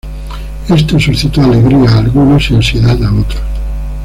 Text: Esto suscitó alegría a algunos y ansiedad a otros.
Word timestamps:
Esto 0.67 0.99
suscitó 0.99 1.43
alegría 1.43 1.87
a 1.91 1.99
algunos 1.99 2.49
y 2.49 2.55
ansiedad 2.55 2.97
a 3.03 3.13
otros. 3.13 3.43